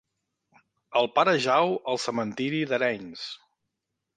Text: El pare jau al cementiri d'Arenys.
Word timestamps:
El 1.01 1.09
pare 1.17 1.35
jau 1.45 1.75
al 1.93 2.01
cementiri 2.07 2.65
d'Arenys. 2.73 3.29